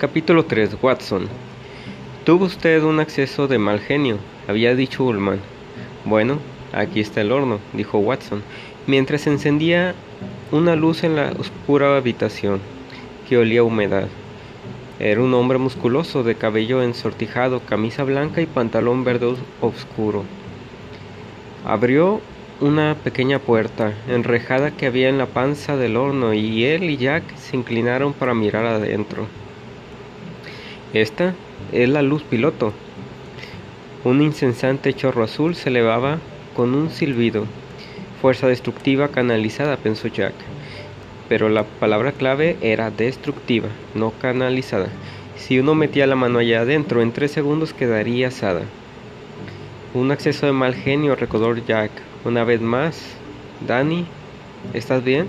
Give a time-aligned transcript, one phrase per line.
[0.00, 0.78] Capítulo 3.
[0.80, 1.28] Watson.
[2.24, 4.16] Tuvo usted un acceso de mal genio,
[4.48, 5.40] había dicho Ullman.
[6.06, 6.38] Bueno,
[6.72, 8.42] aquí está el horno, dijo Watson,
[8.86, 9.94] mientras encendía
[10.52, 12.60] una luz en la oscura habitación,
[13.28, 14.08] que olía a humedad.
[14.98, 20.24] Era un hombre musculoso, de cabello ensortijado, camisa blanca y pantalón verde oscuro.
[21.66, 22.22] Abrió
[22.62, 27.36] una pequeña puerta enrejada que había en la panza del horno y él y Jack
[27.36, 29.26] se inclinaron para mirar adentro.
[30.92, 31.34] Esta
[31.70, 32.72] es la luz piloto.
[34.02, 36.18] Un incesante chorro azul se elevaba
[36.56, 37.44] con un silbido.
[38.20, 40.34] Fuerza destructiva canalizada, pensó Jack.
[41.28, 44.88] Pero la palabra clave era destructiva, no canalizada.
[45.36, 48.62] Si uno metía la mano allá adentro, en tres segundos quedaría asada.
[49.94, 51.92] Un acceso de mal genio, recordó Jack.
[52.24, 53.00] Una vez más,
[53.64, 54.06] Danny,
[54.74, 55.28] ¿estás bien?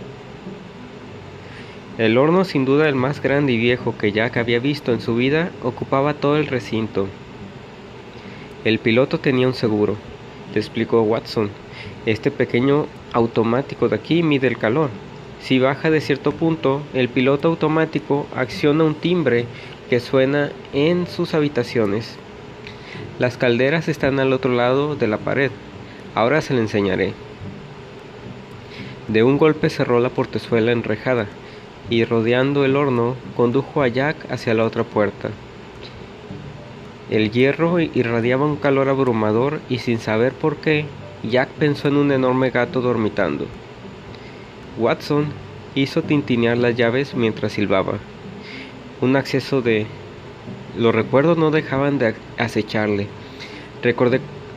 [2.01, 5.13] El horno, sin duda el más grande y viejo que Jack había visto en su
[5.13, 7.05] vida, ocupaba todo el recinto.
[8.65, 9.97] El piloto tenía un seguro,
[10.51, 11.51] te explicó Watson.
[12.07, 14.89] Este pequeño automático de aquí mide el calor.
[15.41, 19.45] Si baja de cierto punto, el piloto automático acciona un timbre
[19.87, 22.17] que suena en sus habitaciones.
[23.19, 25.51] Las calderas están al otro lado de la pared.
[26.15, 27.13] Ahora se le enseñaré.
[29.07, 31.27] De un golpe cerró la portezuela enrejada
[31.91, 35.29] y rodeando el horno condujo a Jack hacia la otra puerta.
[37.09, 40.85] El hierro irradiaba un calor abrumador y sin saber por qué,
[41.29, 43.45] Jack pensó en un enorme gato dormitando.
[44.79, 45.25] Watson
[45.75, 47.99] hizo tintinear las llaves mientras silbaba.
[49.01, 49.85] Un acceso de...
[50.77, 53.07] Los recuerdos no dejaban de acecharle.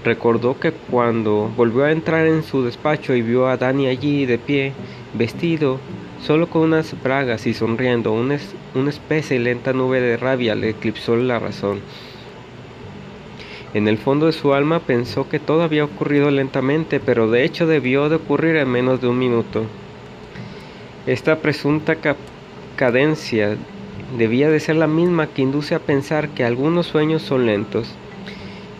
[0.04, 4.38] recordó que cuando volvió a entrar en su despacho y vio a Danny allí de
[4.38, 4.72] pie,
[5.14, 5.80] vestido,
[6.26, 8.38] Solo con unas bragas y sonriendo, una,
[8.74, 11.80] una especie y lenta nube de rabia le eclipsó la razón.
[13.74, 17.66] En el fondo de su alma pensó que todo había ocurrido lentamente, pero de hecho
[17.66, 19.64] debió de ocurrir en menos de un minuto.
[21.06, 21.96] Esta presunta
[22.76, 23.58] cadencia
[24.16, 27.86] debía de ser la misma que induce a pensar que algunos sueños son lentos.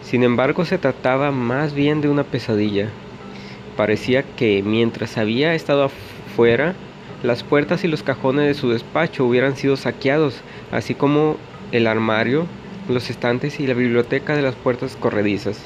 [0.03, 2.88] Sin embargo, se trataba más bien de una pesadilla.
[3.76, 6.75] Parecía que mientras había estado afuera,
[7.25, 11.39] las puertas y los cajones de su despacho hubieran sido saqueados, así como
[11.73, 12.45] el armario,
[12.87, 15.59] los estantes y la biblioteca de las puertas corredizas.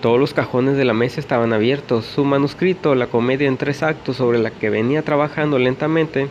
[0.00, 2.06] Todos los cajones de la mesa estaban abiertos.
[2.06, 6.26] Su manuscrito, la comedia en tres actos sobre la que venía trabajando lentamente,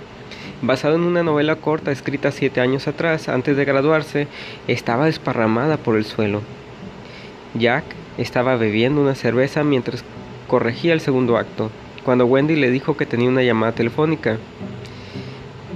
[0.62, 4.28] basado en una novela corta escrita siete años atrás, antes de graduarse,
[4.68, 6.42] estaba desparramada por el suelo.
[7.54, 7.86] Jack
[8.18, 10.04] estaba bebiendo una cerveza mientras
[10.50, 11.72] corregía el segundo acto
[12.04, 14.38] cuando Wendy le dijo que tenía una llamada telefónica.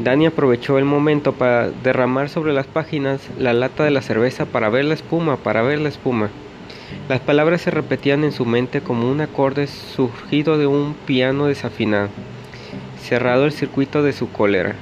[0.04, 4.70] Danny aprovechó el momento para derramar sobre las páginas la lata de la cerveza para
[4.70, 6.30] ver la espuma, para ver la espuma.
[7.10, 12.10] Las palabras se repetían en su mente como un acorde surgido de un piano desafinado.
[13.02, 14.76] Cerrado el circuito de su cólera,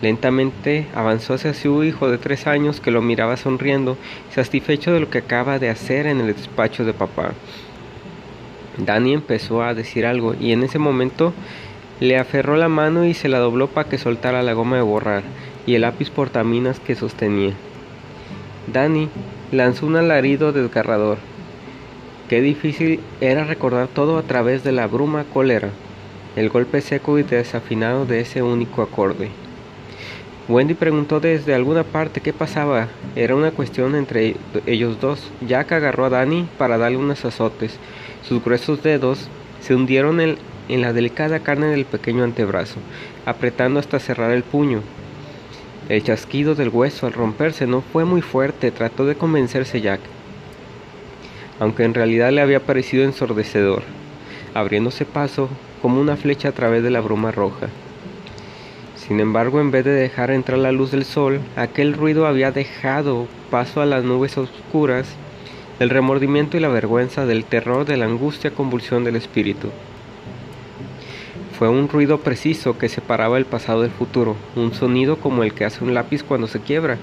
[0.00, 3.96] lentamente avanzó hacia su hijo de tres años que lo miraba sonriendo,
[4.30, 7.32] satisfecho de lo que acaba de hacer en el despacho de papá.
[8.78, 11.32] Danny empezó a decir algo y en ese momento
[12.00, 15.22] le aferró la mano y se la dobló para que soltara la goma de borrar
[15.66, 17.52] y el lápiz portaminas que sostenía.
[18.72, 19.08] Danny
[19.50, 21.18] lanzó un alarido desgarrador.
[22.28, 25.70] Qué difícil era recordar todo a través de la bruma cólera,
[26.34, 29.28] el golpe seco y desafinado de ese único acorde.
[30.48, 32.88] Wendy preguntó desde alguna parte qué pasaba.
[33.14, 34.34] Era una cuestión entre
[34.66, 35.30] ellos dos.
[35.46, 37.78] Jack agarró a Danny para darle unos azotes.
[38.28, 39.28] Sus gruesos dedos
[39.60, 40.38] se hundieron en,
[40.68, 42.80] la delicada carne del pequeño antebrazo,
[43.26, 44.80] apretando hasta cerrar el puño.
[45.88, 50.00] El chasquido del hueso al romperse no fue muy fuerte, trató de convencerse Jack,
[51.60, 53.82] aunque en realidad le había parecido ensordecedor,
[54.54, 55.48] abriéndose paso
[55.82, 57.68] como una flecha a través de la bruma roja.
[58.96, 63.26] Sin embargo, en vez de dejar entrar la luz del sol, aquel ruido había dejado
[63.50, 65.08] paso a las nubes oscuras,
[65.82, 69.66] del remordimiento y la vergüenza, del terror, de la angustia, convulsión del espíritu.
[71.58, 75.64] Fue un ruido preciso que separaba el pasado del futuro, un sonido como el que
[75.64, 76.98] hace un lápiz cuando se quiebra,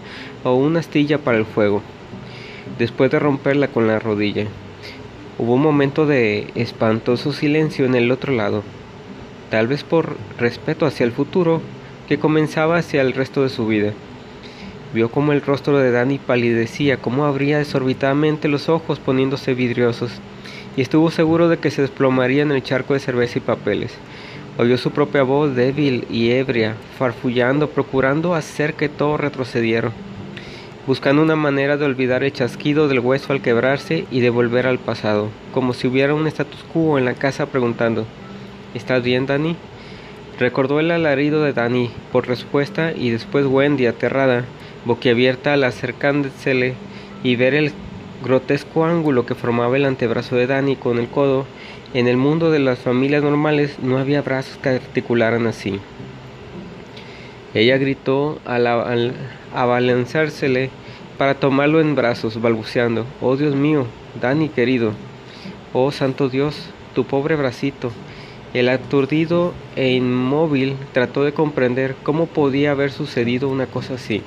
[0.45, 1.81] o una astilla para el fuego,
[2.77, 4.45] después de romperla con la rodilla.
[5.37, 8.63] Hubo un momento de espantoso silencio en el otro lado,
[9.49, 11.61] tal vez por respeto hacia el futuro,
[12.07, 13.91] que comenzaba hacia el resto de su vida.
[14.93, 20.11] Vio cómo el rostro de Danny palidecía, cómo abría desorbitadamente los ojos poniéndose vidriosos,
[20.75, 23.93] y estuvo seguro de que se desplomaría en el charco de cerveza y papeles.
[24.57, 29.91] Oyó su propia voz débil y ebria, farfullando, procurando hacer que todo retrocediera,
[30.87, 34.79] buscando una manera de olvidar el chasquido del hueso al quebrarse y de volver al
[34.79, 38.05] pasado, como si hubiera un status quo en la casa preguntando,
[38.73, 39.55] ¿Estás bien, Dani?
[40.39, 44.45] Recordó el alarido de Dani por respuesta y después Wendy, aterrada,
[44.89, 46.73] boquiabierta al acercársele
[47.23, 47.71] y ver el
[48.23, 51.45] grotesco ángulo que formaba el antebrazo de Dani con el codo
[51.93, 55.79] en el mundo de las familias normales no había brazos que articularan así.
[57.53, 59.13] Ella gritó al, al
[59.53, 60.71] abalanzársele
[61.19, 63.85] para tomarlo en brazos, balbuceando, Oh Dios mío,
[64.19, 64.93] Dani querido,
[65.71, 66.55] oh Santo Dios,
[66.95, 67.91] tu pobre bracito.
[68.55, 74.23] El aturdido e inmóvil trató de comprender cómo podía haber sucedido una cosa así.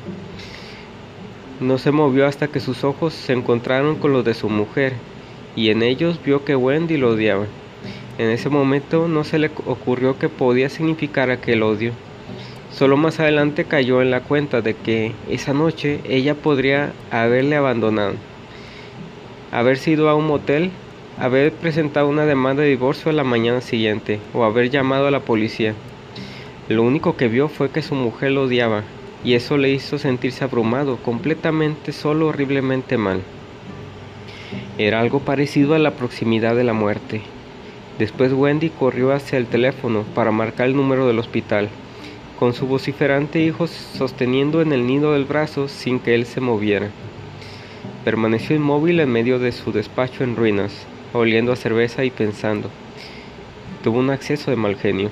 [1.62, 4.94] No se movió hasta que sus ojos se encontraron con los de su mujer,
[5.54, 7.46] y en ellos vio que Wendy lo odiaba.
[8.18, 11.92] En ese momento no se le ocurrió que podía significar aquel odio.
[12.72, 18.14] Solo más adelante cayó en la cuenta de que esa noche ella podría haberle abandonado,
[19.52, 20.72] haber sido a un motel,
[21.16, 25.20] haber presentado una demanda de divorcio a la mañana siguiente o haber llamado a la
[25.20, 25.74] policía.
[26.68, 28.82] Lo único que vio fue que su mujer lo odiaba
[29.24, 33.22] y eso le hizo sentirse abrumado, completamente solo, horriblemente mal.
[34.78, 37.22] Era algo parecido a la proximidad de la muerte.
[37.98, 41.68] Después Wendy corrió hacia el teléfono para marcar el número del hospital,
[42.38, 46.88] con su vociferante hijo sosteniendo en el nido del brazo sin que él se moviera.
[48.04, 50.72] Permaneció inmóvil en medio de su despacho en ruinas,
[51.12, 52.68] oliendo a cerveza y pensando.
[53.84, 55.10] Tuvo un acceso de mal genio.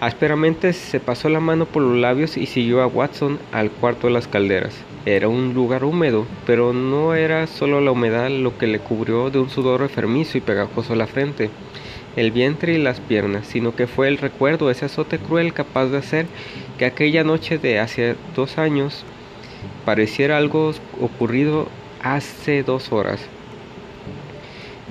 [0.00, 4.12] Ásperamente se pasó la mano por los labios y siguió a Watson al cuarto de
[4.12, 4.74] las calderas.
[5.06, 9.38] Era un lugar húmedo, pero no era solo la humedad lo que le cubrió de
[9.38, 11.50] un sudor enfermizo y pegajoso la frente,
[12.16, 15.86] el vientre y las piernas, sino que fue el recuerdo de ese azote cruel capaz
[15.86, 16.26] de hacer
[16.78, 19.04] que aquella noche de hace dos años
[19.84, 21.68] pareciera algo ocurrido
[22.02, 23.20] hace dos horas.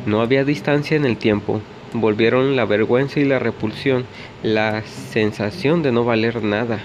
[0.06, 1.62] No había distancia en el tiempo.
[1.94, 4.06] Volvieron la vergüenza y la repulsión,
[4.42, 6.80] la sensación de no valer nada,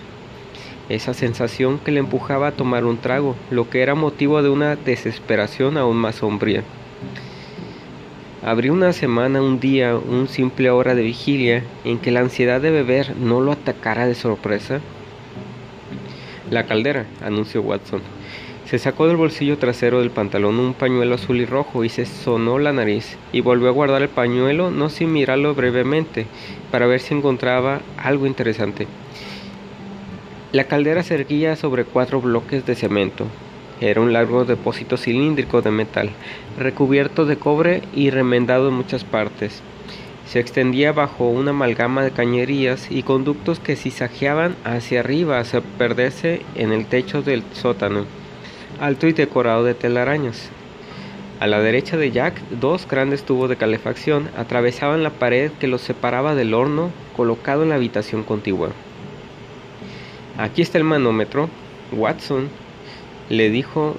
[0.91, 4.77] esa sensación que le empujaba a tomar un trago, lo que era motivo de una
[4.77, 6.63] desesperación aún más sombría.
[8.43, 12.71] Abrió una semana, un día, un simple hora de vigilia en que la ansiedad de
[12.71, 14.81] beber no lo atacara de sorpresa.
[16.51, 18.01] La caldera, anunció Watson.
[18.69, 22.59] Se sacó del bolsillo trasero del pantalón un pañuelo azul y rojo y se sonó
[22.59, 26.27] la nariz, y volvió a guardar el pañuelo no sin mirarlo brevemente,
[26.71, 28.87] para ver si encontraba algo interesante.
[30.53, 33.25] La caldera se erguía sobre cuatro bloques de cemento.
[33.81, 36.11] Era un largo depósito cilíndrico de metal,
[36.59, 39.63] recubierto de cobre y remendado en muchas partes.
[40.27, 46.43] Se extendía bajo una amalgama de cañerías y conductos que zizajeaban hacia arriba hasta perderse
[46.55, 48.05] en el techo del sótano,
[48.81, 50.51] alto y decorado de telarañas.
[51.41, 55.83] A la derecha de Jack, dos grandes tubos de calefacción atravesaban la pared que los
[55.83, 58.71] separaba del horno colocado en la habitación contigua.
[60.37, 61.49] Aquí está el manómetro.
[61.93, 62.49] Watson
[63.29, 63.97] le dijo,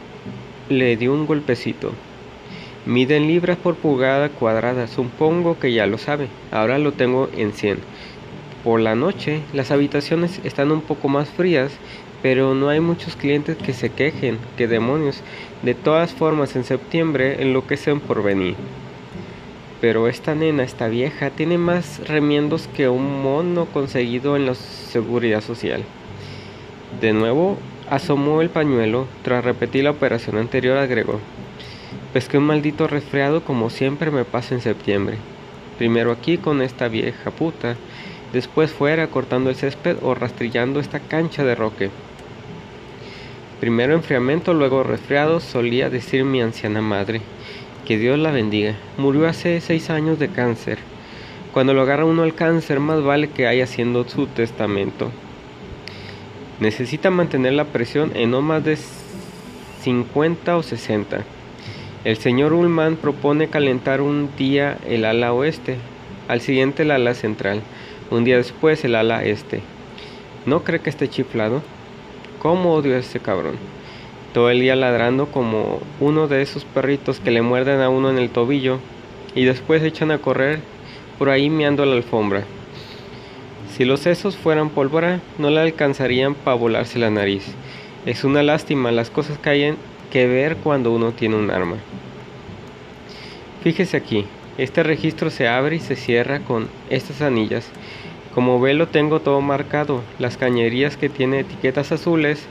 [0.70, 1.94] le dio un golpecito.
[2.86, 4.88] Mide en libras por pulgada cuadrada.
[4.88, 6.28] Supongo que ya lo sabe.
[6.52, 7.80] Ahora lo tengo en 100.
[8.63, 11.72] Por la noche las habitaciones están un poco más frías,
[12.22, 14.38] pero no hay muchos clientes que se quejen.
[14.58, 15.22] Que demonios.
[15.64, 18.56] De todas formas, en septiembre enloquecen por venir.
[19.82, 25.42] Pero esta nena, esta vieja, tiene más remiendos que un mono conseguido en la seguridad
[25.42, 25.84] social.
[27.02, 27.58] De nuevo
[27.90, 31.20] asomó el pañuelo, tras repetir la operación anterior agregó,
[32.14, 35.18] Pesqué un maldito resfriado como siempre me pasa en septiembre.
[35.78, 37.78] Primero aquí con esta vieja puta,
[38.33, 41.89] después fuera cortando el césped o rastrillando esta cancha de roque.
[43.59, 47.21] Primero enfriamiento, luego resfriado, solía decir mi anciana madre.
[47.86, 48.75] Que Dios la bendiga.
[48.98, 50.77] Murió hace seis años de cáncer.
[51.53, 55.12] Cuando lo agarra uno al cáncer, más vale que haya haciendo su testamento.
[56.59, 58.77] Necesita mantener la presión en no más de
[59.81, 61.24] 50 o 60.
[62.05, 65.77] El señor Ullman propone calentar un día el ala oeste,
[66.27, 67.62] al siguiente el ala central,
[68.12, 69.62] un día después el ala este.
[70.46, 71.62] ¿No cree que esté chiflado?
[72.39, 73.56] ¿Cómo odio a ese cabrón?
[74.34, 78.18] Todo el día ladrando como uno de esos perritos que le muerden a uno en
[78.18, 78.80] el tobillo
[79.36, 80.60] y después echan a correr
[81.18, 82.44] por ahí meando la alfombra.
[83.75, 87.46] Si los sesos fueran pólvora, no le alcanzarían para volarse la nariz.
[88.06, 89.74] Es una lástima las cosas que hay
[90.12, 91.78] que ver cuando uno tiene un arma.
[93.63, 94.25] Fíjese aquí,
[94.60, 97.70] este registro se abre y se cierra con estas anillas.
[98.36, 100.01] Como ve lo tengo todo marcado.
[100.20, 102.46] Las cañerías que tienen etiquetas azules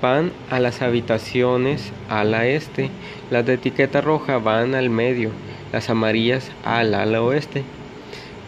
[0.00, 2.90] van a las habitaciones al este,
[3.32, 5.30] las de etiqueta roja van al medio,
[5.72, 7.64] las amarillas al ala oeste.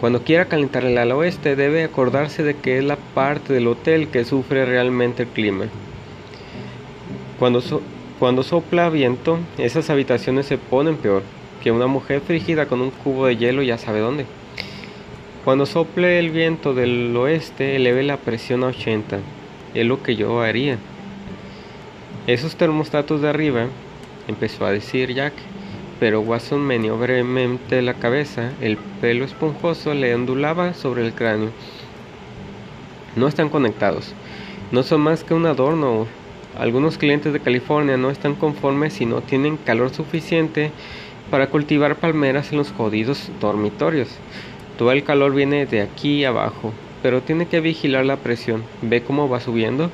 [0.00, 4.06] Cuando quiera calentar el ala oeste debe acordarse de que es la parte del hotel
[4.06, 5.64] que sufre realmente el clima.
[7.40, 7.60] Cuando,
[8.20, 11.22] cuando sopla viento, esas habitaciones se ponen peor,
[11.62, 14.26] que una mujer frígida con un cubo de hielo ya sabe dónde.
[15.44, 19.18] Cuando sople el viento del oeste, eleve la presión a 80.
[19.74, 20.78] Es lo que yo haría.
[22.26, 23.66] Esos termostatos de arriba,
[24.28, 25.32] empezó a decir Jack,
[25.98, 31.50] pero Watson meneó brevemente la cabeza, el pelo esponjoso le ondulaba sobre el cráneo.
[33.16, 34.14] No están conectados,
[34.72, 36.06] no son más que un adorno.
[36.58, 40.72] Algunos clientes de California no están conformes si no tienen calor suficiente
[41.30, 44.08] para cultivar palmeras en los jodidos dormitorios.
[44.76, 46.72] Todo el calor viene de aquí abajo,
[47.02, 48.64] pero tiene que vigilar la presión.
[48.82, 49.90] ¿Ve cómo va subiendo?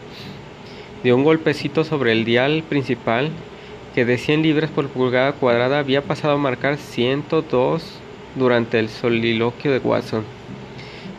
[1.03, 3.31] Dio un golpecito sobre el dial principal
[3.95, 7.83] que de 100 libras por pulgada cuadrada había pasado a marcar 102
[8.35, 10.25] durante el soliloquio de Watson.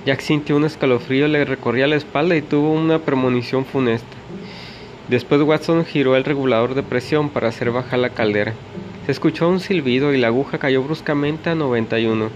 [0.05, 4.15] Jack sintió un escalofrío, le recorría la espalda y tuvo una premonición funesta.
[5.09, 8.53] Después Watson giró el regulador de presión para hacer bajar la caldera.
[9.07, 12.29] Se escuchó un silbido y la aguja cayó bruscamente a 91.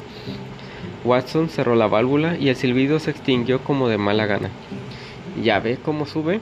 [1.04, 4.50] Watson cerró la válvula y el silbido se extinguió como de mala gana.
[5.44, 6.40] ¿Ya ve cómo sube?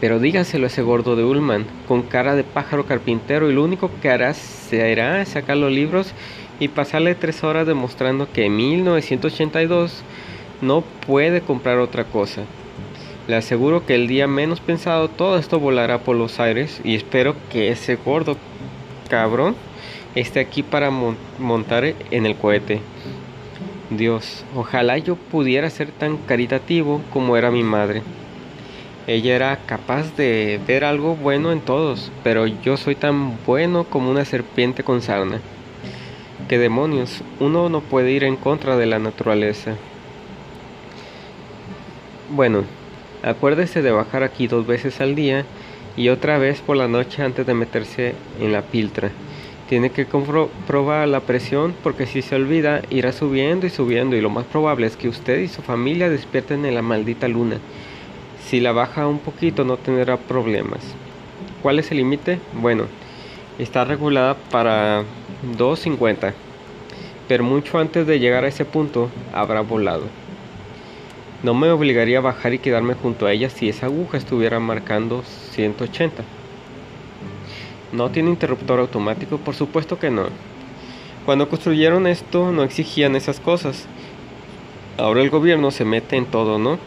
[0.00, 3.90] Pero dígaselo a ese gordo de Ullman, con cara de pájaro carpintero, y lo único
[4.00, 6.12] que hará será sacar los libros
[6.60, 10.04] y pasarle tres horas demostrando que en 1982
[10.60, 12.42] no puede comprar otra cosa.
[13.28, 17.36] Le aseguro que el día menos pensado todo esto volará por los aires y espero
[17.52, 18.38] que ese gordo
[19.10, 19.54] cabrón
[20.14, 22.80] esté aquí para montar en el cohete.
[23.90, 28.02] Dios, ojalá yo pudiera ser tan caritativo como era mi madre.
[29.06, 34.10] Ella era capaz de ver algo bueno en todos, pero yo soy tan bueno como
[34.10, 35.40] una serpiente con sarna.
[36.48, 37.22] ¿Qué demonios?
[37.40, 39.74] Uno no puede ir en contra de la naturaleza.
[42.30, 42.64] Bueno,
[43.22, 45.44] acuérdese de bajar aquí dos veces al día
[45.96, 49.10] y otra vez por la noche antes de meterse en la piltra.
[49.68, 54.30] Tiene que comprobar la presión porque si se olvida irá subiendo y subiendo y lo
[54.30, 57.58] más probable es que usted y su familia despierten en la maldita luna
[58.48, 60.80] si la baja un poquito no tendrá problemas.
[61.62, 62.38] ¿Cuál es el límite?
[62.54, 62.84] Bueno,
[63.58, 65.04] está regulada para
[65.56, 66.32] 250,
[67.26, 70.04] pero mucho antes de llegar a ese punto habrá volado.
[71.42, 75.22] No me obligaría a bajar y quedarme junto a ella si esa aguja estuviera marcando
[75.52, 76.24] 180.
[77.92, 79.38] ¿No tiene interruptor automático?
[79.38, 80.26] Por supuesto que no.
[81.24, 83.86] Cuando construyeron esto no exigían esas cosas.
[84.96, 86.78] Ahora el gobierno se mete en todo, ¿no?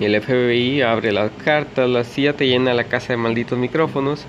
[0.00, 4.24] El FBI abre las cartas, la CIA te llena la casa de malditos micrófonos.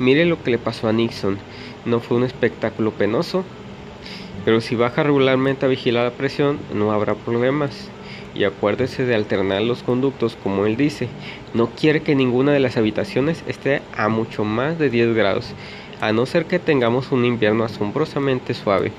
[0.00, 1.38] Mire lo que le pasó a Nixon.
[1.84, 3.44] No fue un espectáculo penoso,
[4.44, 7.90] pero si baja regularmente a vigilar la presión, no habrá problemas.
[8.34, 11.08] Y acuérdese de alternar los conductos, como él dice.
[11.54, 15.52] No quiere que ninguna de las habitaciones esté a mucho más de 10 grados,
[16.00, 18.92] a no ser que tengamos un invierno asombrosamente suave.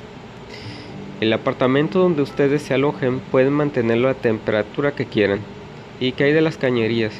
[1.21, 5.39] El apartamento donde ustedes se alojen pueden mantenerlo a temperatura que quieran.
[5.99, 7.13] ¿Y qué hay de las cañerías?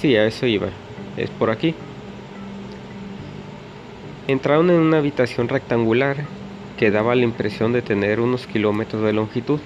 [0.00, 0.68] Sí, a eso iba.
[1.16, 1.74] Es por aquí.
[4.28, 6.18] Entraron en una habitación rectangular
[6.76, 9.58] que daba la impresión de tener unos kilómetros de longitud.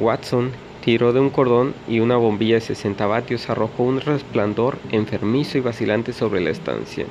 [0.00, 0.50] Watson
[0.84, 5.60] tiró de un cordón y una bombilla de 60 vatios arrojó un resplandor enfermizo y
[5.60, 7.06] vacilante sobre la estancia,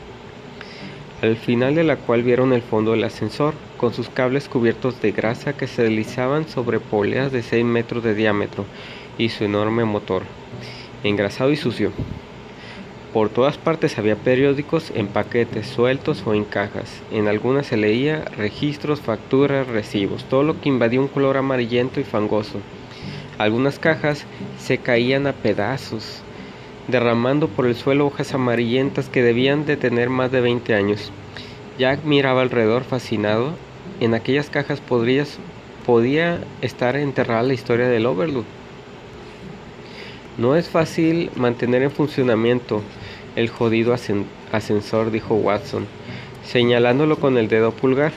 [1.21, 5.11] al final de la cual vieron el fondo del ascensor, con sus cables cubiertos de
[5.11, 8.65] grasa que se deslizaban sobre poleas de 6 metros de diámetro
[9.17, 10.23] y su enorme motor,
[11.03, 11.91] engrasado y sucio.
[13.13, 16.99] Por todas partes había periódicos en paquetes sueltos o en cajas.
[17.11, 22.03] En algunas se leía registros, facturas, recibos, todo lo que invadía un color amarillento y
[22.05, 22.59] fangoso.
[23.37, 24.25] Algunas cajas
[24.57, 26.23] se caían a pedazos,
[26.87, 31.11] derramando por el suelo hojas amarillentas que debían de tener más de 20 años.
[31.77, 33.53] Jack miraba alrededor fascinado.
[33.99, 35.37] En aquellas cajas podrías,
[35.85, 38.45] podía estar enterrada la historia del Overlook.
[40.39, 42.81] No es fácil mantener en funcionamiento
[43.35, 43.95] el jodido
[44.51, 45.85] ascensor, dijo Watson,
[46.45, 48.11] señalándolo con el dedo pulgar.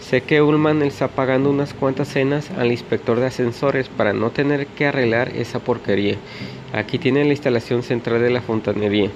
[0.00, 4.66] Sé que Ullman está pagando unas cuantas cenas al inspector de ascensores para no tener
[4.66, 6.16] que arreglar esa porquería.
[6.72, 9.10] Aquí tiene la instalación central de la fontanería.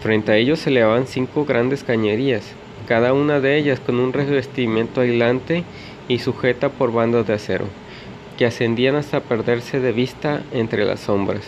[0.00, 2.52] Frente a ellos se elevaban cinco grandes cañerías,
[2.86, 5.64] cada una de ellas con un revestimiento aislante
[6.08, 7.66] y sujeta por bandas de acero,
[8.38, 11.42] que ascendían hasta perderse de vista entre las sombras.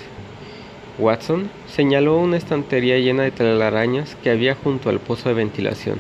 [1.01, 5.99] Watson señaló una estantería llena de telarañas que había junto al pozo de ventilación.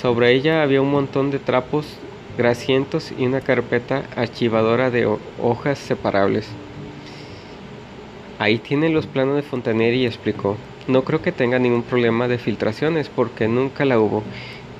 [0.00, 1.86] Sobre ella había un montón de trapos
[2.38, 5.06] grasientos y una carpeta archivadora de
[5.40, 6.48] hojas separables.
[8.38, 10.56] Ahí tiene los planos de Fontanelli, explicó.
[10.88, 14.22] No creo que tenga ningún problema de filtraciones porque nunca la hubo,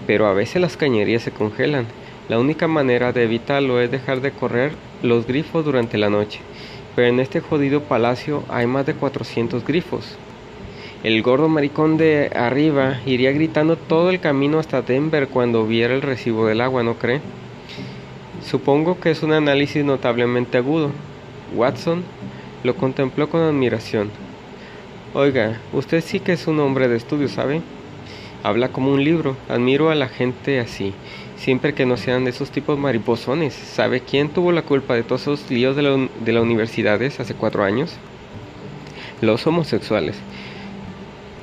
[0.06, 1.86] pero a veces las cañerías se congelan.
[2.28, 4.72] La única manera de evitarlo es dejar de correr
[5.02, 6.40] los grifos durante la noche.
[6.94, 10.16] Pero en este jodido palacio hay más de 400 grifos.
[11.02, 16.02] El gordo maricón de arriba iría gritando todo el camino hasta Denver cuando viera el
[16.02, 17.20] recibo del agua, ¿no cree?
[18.42, 20.90] Supongo que es un análisis notablemente agudo.
[21.54, 22.02] Watson
[22.62, 24.10] lo contempló con admiración.
[25.12, 27.60] Oiga, usted sí que es un hombre de estudio, ¿sabe?
[28.42, 29.36] Habla como un libro.
[29.48, 30.92] Admiro a la gente así.
[31.36, 33.54] Siempre que no sean de esos tipos mariposones.
[33.54, 37.34] ¿Sabe quién tuvo la culpa de todos esos líos de, la, de las universidades hace
[37.34, 37.96] cuatro años?
[39.20, 40.16] Los homosexuales.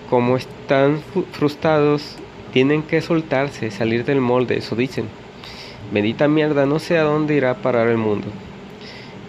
[0.10, 2.16] Como están frustrados,
[2.52, 5.06] tienen que soltarse, salir del molde, eso dicen.
[5.92, 8.28] Bendita mierda, no sé a dónde irá a parar el mundo.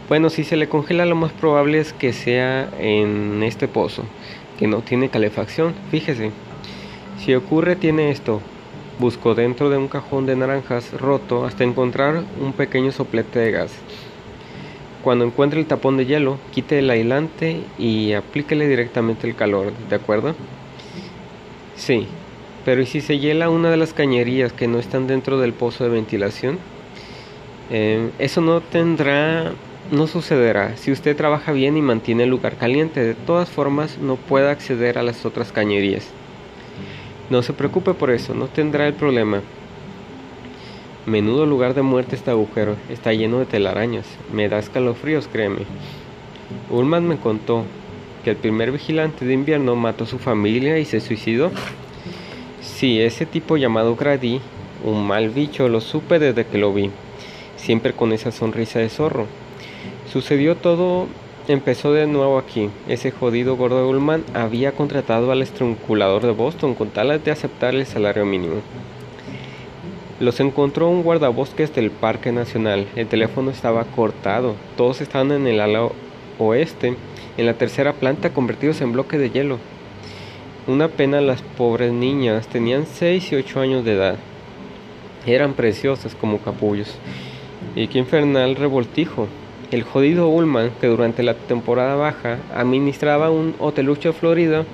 [0.08, 4.04] Bueno, si se le congela lo más probable es que sea en este pozo,
[4.58, 6.30] que no tiene calefacción, fíjese.
[7.18, 8.40] Si ocurre tiene esto.
[9.02, 13.72] Busco dentro de un cajón de naranjas roto hasta encontrar un pequeño soplete de gas.
[15.02, 19.96] Cuando encuentre el tapón de hielo, quite el aislante y aplíquele directamente el calor, ¿de
[19.96, 20.36] acuerdo?
[21.74, 22.06] Sí,
[22.64, 25.82] pero ¿y si se hiela una de las cañerías que no están dentro del pozo
[25.82, 26.60] de ventilación?
[27.70, 29.50] Eh, eso no tendrá,
[29.90, 30.76] no sucederá.
[30.76, 34.96] Si usted trabaja bien y mantiene el lugar caliente, de todas formas no puede acceder
[34.96, 36.08] a las otras cañerías.
[37.32, 39.40] No se preocupe por eso, no tendrá el problema.
[41.06, 44.04] Menudo lugar de muerte este agujero, está lleno de telarañas.
[44.30, 45.60] Me da escalofríos, créeme.
[46.68, 47.64] Ullman me contó
[48.22, 51.50] que el primer vigilante de invierno mató a su familia y se suicidó.
[52.60, 54.42] Sí, ese tipo llamado Grady,
[54.84, 56.90] un mal bicho, lo supe desde que lo vi,
[57.56, 59.24] siempre con esa sonrisa de zorro.
[60.12, 61.06] Sucedió todo,
[61.48, 62.70] empezó de nuevo aquí.
[62.88, 67.86] Ese jodido gordo Ullman había contratado al estrunculador de Boston con tal de aceptar el
[67.86, 68.56] salario mínimo.
[70.20, 72.86] Los encontró un guardabosques del Parque Nacional.
[72.94, 74.54] El teléfono estaba cortado.
[74.76, 75.88] Todos estaban en el ala
[76.38, 76.96] oeste,
[77.36, 79.58] en la tercera planta, convertidos en bloque de hielo.
[80.68, 84.16] Una pena las pobres niñas, tenían 6 y 8 años de edad.
[85.26, 86.94] Eran preciosas como capullos.
[87.74, 89.26] Y qué infernal revoltijo.
[89.72, 94.66] El jodido Ullman, que durante la temporada baja administraba un hotelucho de Florida,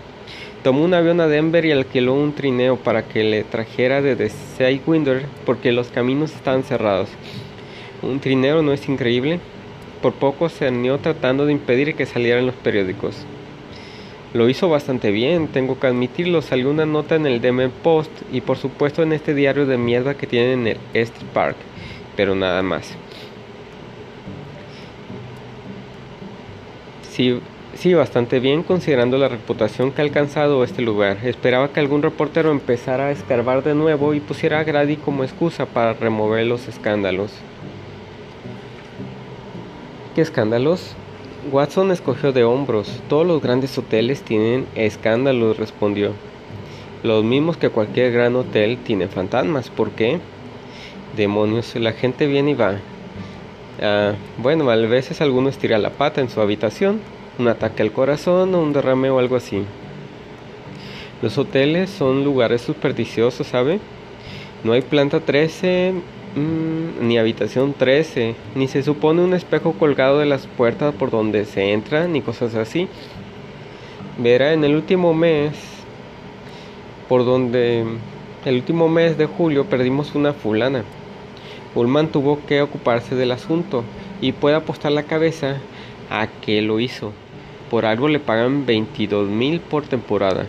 [0.65, 5.27] tomó un avión a Denver y alquiló un trineo para que le trajera desde Sidewinder
[5.47, 7.11] porque los caminos estaban cerrados.
[8.03, 9.39] ¿Un trineo no es increíble?
[10.03, 13.25] Por poco se unió tratando de impedir que salieran los periódicos.
[14.35, 16.43] Lo hizo bastante bien, tengo que admitirlo.
[16.43, 20.15] Salió una nota en el Deme Post y por supuesto en este diario de mierda
[20.15, 21.57] que tienen en el East Park,
[22.17, 22.97] pero nada más.
[27.19, 27.41] Sí,
[27.75, 31.19] sí, bastante bien considerando la reputación que ha alcanzado este lugar.
[31.25, 35.67] Esperaba que algún reportero empezara a escarbar de nuevo y pusiera a Grady como excusa
[35.67, 37.33] para remover los escándalos.
[40.15, 40.95] ¿Qué escándalos?
[41.51, 43.01] Watson escogió de hombros.
[43.09, 46.13] Todos los grandes hoteles tienen escándalos, respondió.
[47.03, 49.71] Los mismos que cualquier gran hotel tiene fantasmas.
[49.71, 50.21] ¿Por qué?
[51.17, 52.79] Demonios, la gente viene y va.
[53.81, 57.01] Ah, bueno, a veces alguno estira la pata en su habitación,
[57.39, 59.63] un ataque al corazón o un derrame o algo así.
[61.23, 63.81] Los hoteles son lugares supersticiosos, ¿sabe?
[64.65, 65.95] No hay planta 13,
[66.37, 71.45] Mm, ni habitación 13, ni se supone un espejo colgado de las puertas por donde
[71.47, 72.89] se entra, ni cosas así.
[74.19, 75.53] Verá, en el último mes,
[77.09, 77.85] por donde
[78.45, 80.85] el último mes de julio perdimos una fulana.
[81.75, 83.85] Ullman tuvo que ocuparse del asunto
[84.21, 85.57] y puede apostar la cabeza
[86.11, 87.13] a que lo hizo.
[87.71, 90.47] Por algo le pagan 22 mil por temporada.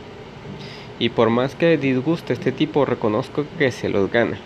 [0.99, 4.37] Y por más que disguste este tipo, reconozco que se los gana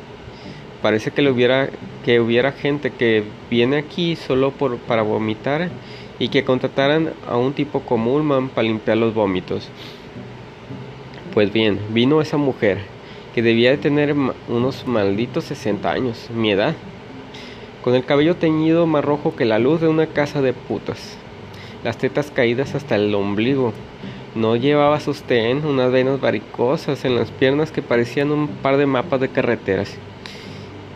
[0.84, 1.70] parece que, hubiera,
[2.04, 5.70] que hubiera gente que viene aquí solo por, para vomitar
[6.20, 9.70] y que contrataran a un tipo como Ullman para limpiar los vómitos.
[11.34, 12.80] Pues bien, vino esa mujer,
[13.34, 14.16] que debía de tener
[14.48, 16.76] unos malditos 60 años, mi edad,
[17.84, 21.18] con el cabello teñido más rojo que la luz de una casa de putas,
[21.84, 23.74] las tetas caídas hasta el ombligo.
[24.36, 29.20] No llevaba sostén, unas venas varicosas en las piernas que parecían un par de mapas
[29.20, 29.98] de carreteras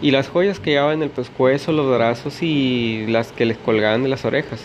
[0.01, 4.03] y las joyas que llevaban en el pescuezo, los brazos y las que les colgaban
[4.03, 4.61] de las orejas.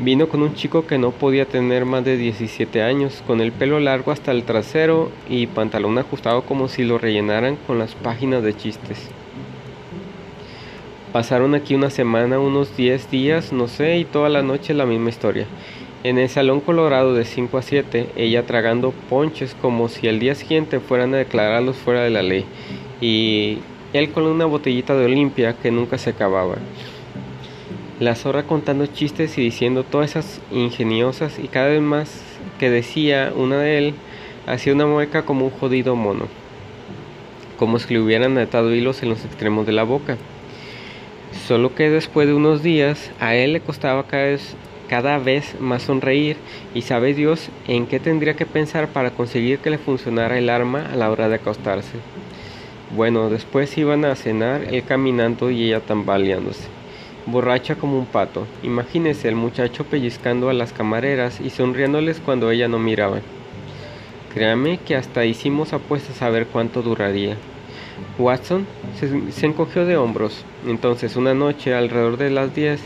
[0.00, 3.78] Vino con un chico que no podía tener más de 17 años, con el pelo
[3.78, 8.56] largo hasta el trasero y pantalón ajustado como si lo rellenaran con las páginas de
[8.56, 9.08] chistes.
[11.12, 15.10] Pasaron aquí una semana, unos 10 días, no sé, y toda la noche la misma
[15.10, 15.46] historia.
[16.02, 20.34] En el salón colorado de 5 a 7, ella tragando ponches como si el día
[20.34, 22.44] siguiente fueran a declararlos fuera de la ley,
[23.00, 23.58] y
[23.92, 26.56] él con una botellita de Olimpia que nunca se acababa.
[28.04, 32.22] La zorra contando chistes y diciendo todas esas ingeniosas y cada vez más
[32.58, 33.94] que decía una de él,
[34.46, 36.26] hacía una mueca como un jodido mono,
[37.58, 40.18] como si le hubieran atado hilos en los extremos de la boca.
[41.48, 44.54] Solo que después de unos días a él le costaba cada vez,
[44.86, 46.36] cada vez más sonreír
[46.74, 50.90] y sabe Dios en qué tendría que pensar para conseguir que le funcionara el arma
[50.92, 51.96] a la hora de acostarse.
[52.94, 56.68] Bueno, después iban a cenar él caminando y ella tambaleándose,
[57.26, 58.46] borracha como un pato.
[58.62, 63.20] Imagínese el muchacho pellizcando a las camareras y sonriéndoles cuando ella no miraba.
[64.32, 67.36] Créame que hasta hicimos apuestas a ver cuánto duraría.
[68.18, 68.66] Watson
[68.98, 70.44] se, encogió de hombros.
[70.66, 72.80] Entonces, una noche, alrededor de las 10,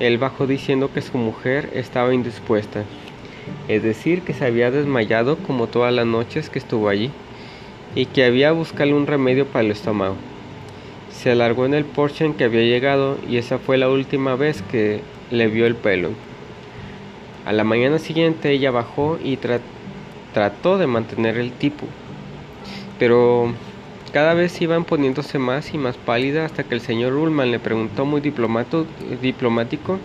[0.00, 2.84] él bajó diciendo que su mujer estaba indispuesta,
[3.68, 7.10] es decir, que se había desmayado como todas las noches que estuvo allí,
[7.94, 10.16] y que había buscarle un remedio para el estómago.
[11.22, 14.60] Se alargó en el porche en que había llegado y esa fue la última vez
[14.62, 16.08] que le vio el pelo.
[17.46, 21.86] A la mañana siguiente ella bajó y trató de mantener el tipo,
[22.98, 23.52] pero
[24.12, 28.04] cada vez iban poniéndose más y más pálida hasta que el señor Ullman le preguntó
[28.04, 29.98] muy diplomático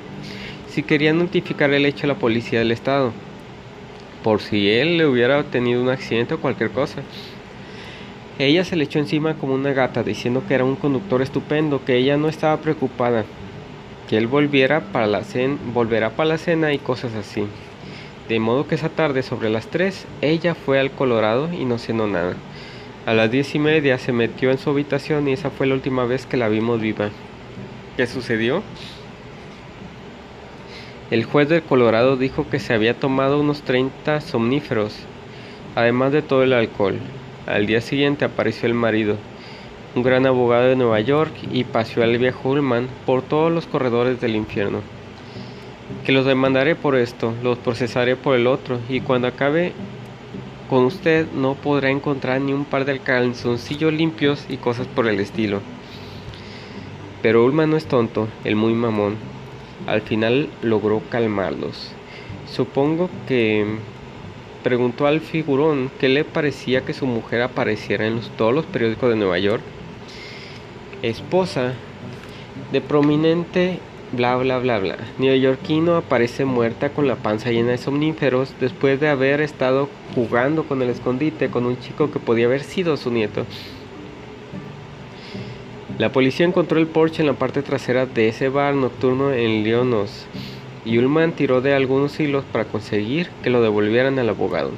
[0.70, 3.12] si quería notificar el hecho a la policía del estado,
[4.24, 7.02] por si él le hubiera tenido un accidente o cualquier cosa.
[8.40, 11.98] Ella se le echó encima como una gata, diciendo que era un conductor estupendo, que
[11.98, 13.26] ella no estaba preocupada,
[14.08, 17.48] que él volviera para la cena, volverá para la cena y cosas así.
[18.30, 22.06] De modo que esa tarde, sobre las tres, ella fue al Colorado y no cenó
[22.06, 22.36] nada.
[23.08, 26.06] A las diez y media se metió en su habitación y esa fue la última
[26.06, 27.10] vez que la vimos viva.
[27.96, 28.62] ¿Qué sucedió?
[31.10, 34.94] El juez del Colorado dijo que se había tomado unos 30 somníferos,
[35.74, 37.00] además de todo el alcohol.
[37.48, 39.16] Al día siguiente apareció el marido,
[39.96, 44.20] un gran abogado de Nueva York, y paseó al viejo Ullman por todos los corredores
[44.20, 44.82] del infierno.
[46.06, 49.72] Que los demandaré por esto, los procesaré por el otro, y cuando acabe
[50.70, 55.22] con usted no podrá encontrar ni un par de calzoncillos limpios y cosas por el
[55.22, 55.62] estilo.
[57.22, 59.16] Pero Ulman no es tonto, el muy mamón.
[59.88, 61.94] Al final logró calmarlos.
[62.52, 63.66] Supongo que
[64.68, 69.16] preguntó al figurón qué le parecía que su mujer apareciera en todos los periódicos de
[69.16, 69.62] Nueva York.
[71.02, 71.72] Esposa
[72.74, 73.80] de prominente
[74.12, 74.98] bla bla bla bla.
[75.20, 80.82] Neoyorquino aparece muerta con la panza llena de somníferos después de haber estado jugando con
[80.82, 83.46] el escondite con un chico que podía haber sido su nieto.
[85.98, 90.28] La policía encontró el Porsche en la parte trasera de ese bar nocturno en Leonos
[90.88, 94.72] y Ullman tiró de algunos hilos para conseguir que lo devolvieran al abogado.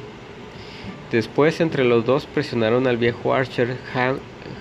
[1.12, 3.78] Después entre los dos presionaron al viejo Archer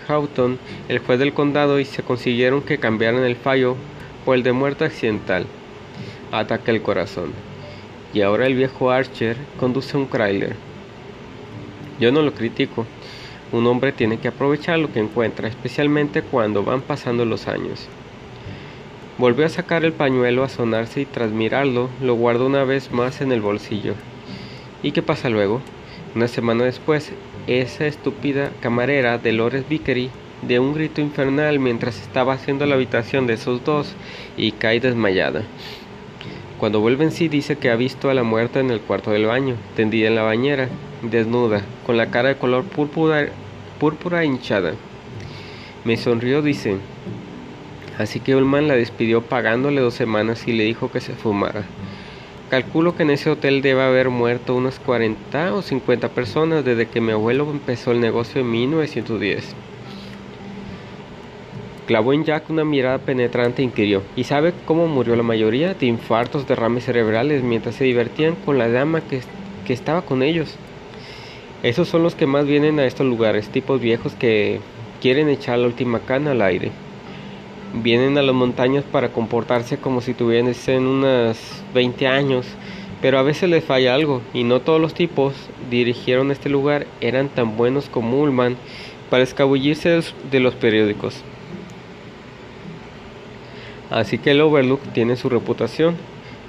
[0.06, 0.58] Houghton,
[0.88, 3.76] el juez del condado, y se consiguieron que cambiaran el fallo
[4.34, 5.46] el de muerte accidental.
[6.32, 7.32] Ataca el corazón.
[8.12, 10.56] Y ahora el viejo Archer conduce un Chrysler.
[12.00, 12.86] Yo no lo critico.
[13.52, 17.88] Un hombre tiene que aprovechar lo que encuentra, especialmente cuando van pasando los años.
[19.18, 23.20] Volvió a sacar el pañuelo a sonarse y tras mirarlo lo guardó una vez más
[23.20, 23.94] en el bolsillo.
[24.80, 25.60] ¿Y qué pasa luego?
[26.14, 27.10] Una semana después,
[27.48, 30.10] esa estúpida camarera de Lores Vickery
[30.42, 33.96] de un grito infernal mientras estaba haciendo la habitación de esos dos
[34.36, 35.42] y cae desmayada.
[36.60, 39.26] Cuando vuelve en sí dice que ha visto a la muerta en el cuarto del
[39.26, 40.68] baño, tendida en la bañera,
[41.02, 43.30] desnuda, con la cara de color púrpura,
[43.80, 44.74] púrpura hinchada.
[45.84, 46.76] Me sonrió, dice.
[47.98, 51.64] Así que Ullman la despidió pagándole dos semanas y le dijo que se fumara.
[52.48, 57.00] Calculo que en ese hotel debe haber muerto unas 40 o 50 personas desde que
[57.00, 59.54] mi abuelo empezó el negocio en 1910.
[61.88, 64.02] Clavó en Jack una mirada penetrante e inquirió.
[64.14, 65.74] ¿Y sabe cómo murió la mayoría?
[65.74, 69.22] De infartos, derrames cerebrales, mientras se divertían con la dama que,
[69.66, 70.54] que estaba con ellos.
[71.62, 74.60] Esos son los que más vienen a estos lugares, tipos viejos que
[75.00, 76.70] quieren echar la última cana al aire.
[77.74, 82.46] Vienen a las montañas para comportarse como si tuviesen unas 20 años,
[83.02, 85.34] pero a veces les falla algo, y no todos los tipos
[85.70, 88.56] dirigieron este lugar eran tan buenos como Ullman
[89.10, 90.00] para escabullirse
[90.30, 91.22] de los periódicos.
[93.90, 95.96] Así que el Overlook tiene su reputación,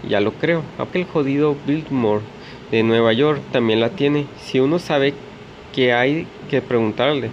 [0.08, 0.64] ya lo creo.
[0.78, 2.22] Aquel jodido Biltmore
[2.72, 4.26] de Nueva York también la tiene.
[4.42, 5.14] Si uno sabe
[5.74, 7.30] que hay que preguntarle.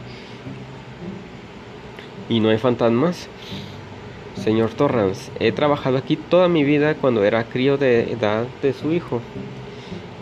[2.28, 3.28] ¿Y no hay fantasmas?
[4.42, 8.92] Señor Torrance, he trabajado aquí toda mi vida cuando era crío de edad de su
[8.92, 9.20] hijo.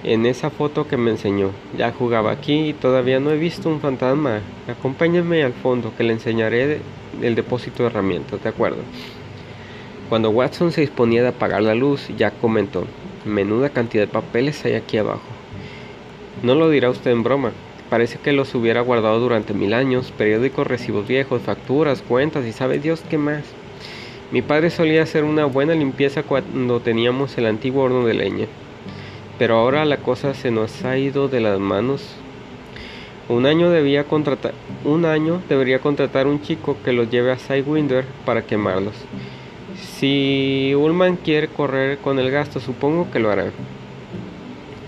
[0.02, 3.80] En esa foto que me enseñó, ya jugaba aquí y todavía no he visto un
[3.80, 4.40] fantasma.
[4.68, 6.80] Acompáñame al fondo que le enseñaré
[7.22, 8.82] el depósito de herramientas, ¿de acuerdo?
[10.08, 12.86] Cuando Watson se disponía de apagar la luz, Jack comentó,
[13.24, 15.22] menuda cantidad de papeles hay aquí abajo.
[16.42, 17.52] No lo dirá usted en broma,
[17.90, 22.78] parece que los hubiera guardado durante mil años, periódicos, recibos viejos, facturas, cuentas y sabe
[22.78, 23.44] Dios qué más.
[24.30, 28.46] Mi padre solía hacer una buena limpieza cuando teníamos el antiguo horno de leña,
[29.38, 32.16] pero ahora la cosa se nos ha ido de las manos.
[33.28, 34.52] Un año, debía contratar,
[34.84, 38.94] un año debería contratar un chico que los lleve a Sidewinder para quemarlos.
[39.76, 43.46] Si Ullman quiere correr con el gasto, supongo que lo hará.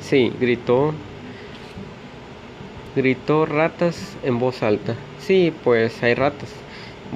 [0.01, 0.93] Sí, gritó.
[2.95, 4.95] Gritó ratas en voz alta.
[5.19, 6.53] Sí, pues hay ratas.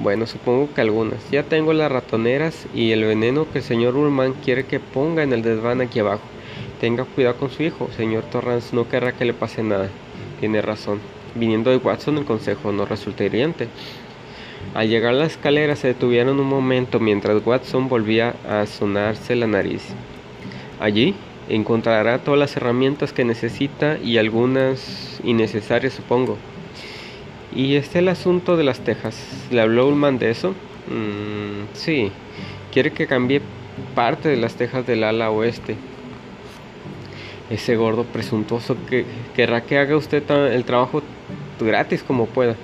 [0.01, 1.29] Bueno, supongo que algunas.
[1.29, 5.31] Ya tengo las ratoneras y el veneno que el señor Ullman quiere que ponga en
[5.31, 6.23] el desván aquí abajo.
[6.79, 7.87] Tenga cuidado con su hijo.
[7.95, 9.89] Señor Torrance no querrá que le pase nada.
[10.39, 10.99] Tiene razón.
[11.35, 13.67] Viniendo de Watson el consejo no resulta hiriente.
[14.73, 19.45] Al llegar a la escalera se detuvieron un momento mientras Watson volvía a sonarse la
[19.45, 19.83] nariz.
[20.79, 21.13] Allí
[21.47, 26.39] encontrará todas las herramientas que necesita y algunas innecesarias supongo.
[27.53, 29.17] Y este es el asunto de las tejas.
[29.51, 30.51] ¿Le habló Ullman de eso?
[30.87, 32.11] Mm, sí.
[32.71, 33.41] Quiere que cambie
[33.93, 35.75] parte de las tejas del ala oeste.
[37.49, 41.03] Ese gordo presuntuoso que querrá que haga usted el trabajo
[41.59, 42.55] gratis como pueda.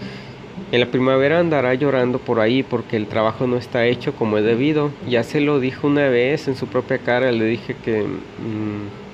[0.72, 4.46] En la primavera andará llorando por ahí porque el trabajo no está hecho como es
[4.46, 4.92] debido.
[5.08, 8.04] Ya se lo dijo una vez en su propia cara, le dije que...
[8.04, 9.07] Mm,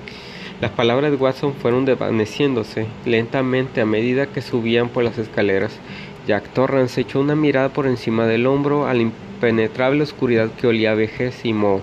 [0.64, 5.78] las palabras de Watson fueron desvaneciéndose lentamente a medida que subían por las escaleras.
[6.26, 10.94] Jack Torrance echó una mirada por encima del hombro a la impenetrable oscuridad que olía
[10.94, 11.82] a vejez y moho.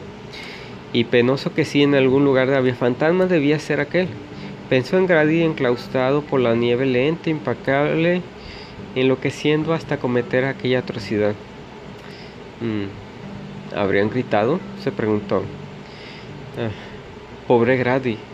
[0.95, 4.09] Y penoso que si en algún lugar había fantasmas debía ser aquel.
[4.71, 8.23] Pensó en Grady enclaustrado por la nieve lenta, impacable
[8.95, 11.35] enloqueciendo hasta cometer aquella atrocidad.
[12.63, 14.59] Mm, ¿Habrían gritado?
[14.83, 15.43] se preguntó.
[16.57, 16.71] Ah,
[17.47, 18.30] pobre Grady.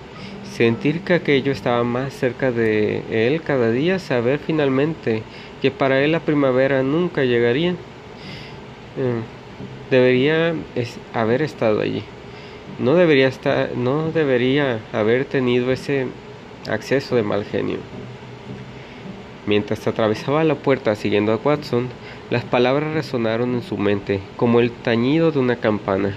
[0.57, 5.23] Sentir que aquello estaba más cerca de él cada día, saber finalmente
[5.61, 7.73] que para él la primavera nunca llegaría.
[7.73, 9.21] Ah,
[9.91, 10.55] debería
[11.13, 12.03] haber estado allí.
[12.79, 16.07] No debería estar, no debería haber tenido ese
[16.71, 17.77] acceso de mal genio.
[19.45, 21.91] Mientras atravesaba la puerta siguiendo a Watson,
[22.31, 26.15] las palabras resonaron en su mente como el tañido de una campana,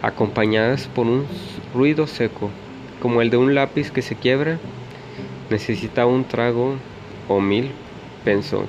[0.00, 1.26] acompañadas por un
[1.74, 2.50] ruido seco,
[3.02, 4.60] como el de un lápiz que se quiebra.
[5.50, 6.76] Necesitaba un trago
[7.28, 7.72] o mil,
[8.24, 8.68] pensó.